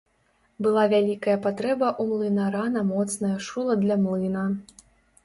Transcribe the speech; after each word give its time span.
Была 0.67 0.85
вялікая 0.93 1.35
патрэба 1.43 1.87
ў 2.01 2.21
млынара 2.21 2.63
на 2.79 2.83
моцнае 2.93 3.35
шула 3.49 3.73
для 3.83 3.99
млына. 4.07 4.49